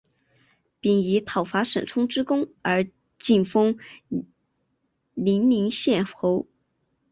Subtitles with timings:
[0.79, 3.77] 并以讨伐沈充之功而进封
[5.13, 6.47] 零陵县侯。